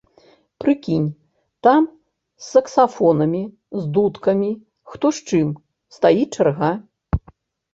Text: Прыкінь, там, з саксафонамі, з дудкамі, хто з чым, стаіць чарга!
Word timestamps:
Прыкінь, 0.63 1.03
там, 1.67 1.81
з 2.45 2.47
саксафонамі, 2.55 3.43
з 3.83 3.85
дудкамі, 3.99 4.49
хто 4.95 5.07
з 5.19 5.31
чым, 5.31 5.47
стаіць 5.99 6.29
чарга! 6.35 6.71